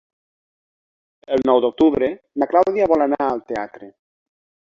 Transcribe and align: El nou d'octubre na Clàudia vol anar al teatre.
El 1.35 1.43
nou 1.49 1.61
d'octubre 1.65 2.09
na 2.43 2.49
Clàudia 2.53 2.89
vol 2.93 3.05
anar 3.07 3.19
al 3.27 3.45
teatre. 3.53 3.93